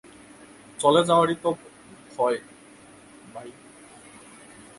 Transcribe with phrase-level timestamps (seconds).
[0.79, 1.49] চলে যাওয়ারই তো
[2.17, 2.37] ভয়,
[3.33, 3.49] বাই।